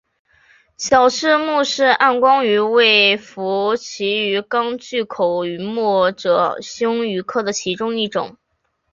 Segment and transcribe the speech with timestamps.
[0.77, 8.35] 小翅穆氏暗光鱼为辐鳍鱼纲巨口鱼目褶胸鱼科的其中一种。